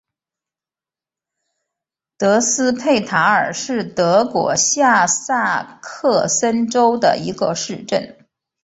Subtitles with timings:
[2.17, 8.17] 德斯佩塔尔是德国下萨克森州的一个市镇。